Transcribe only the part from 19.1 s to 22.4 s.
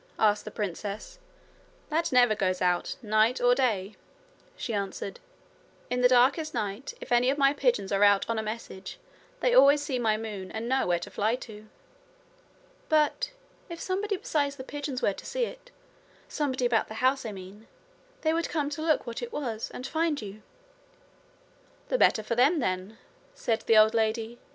it was and find you.' 'The better for